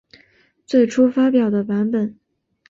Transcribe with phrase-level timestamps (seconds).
[0.65, 2.17] 最初发表的版本。